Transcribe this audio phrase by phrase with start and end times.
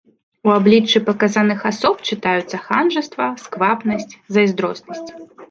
[0.47, 5.07] У абліччы паказаных асоб чытаюцца ханжаства, сквапнасць, зайздроснасць.